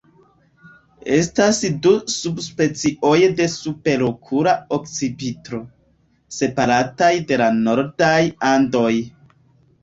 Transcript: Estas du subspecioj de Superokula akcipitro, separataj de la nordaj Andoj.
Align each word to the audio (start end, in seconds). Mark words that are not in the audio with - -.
Estas 1.15 1.57
du 1.85 1.91
subspecioj 2.13 3.17
de 3.41 3.47
Superokula 3.55 4.55
akcipitro, 4.79 5.61
separataj 6.39 7.11
de 7.33 7.39
la 7.43 7.51
nordaj 7.61 8.17
Andoj. 8.51 8.91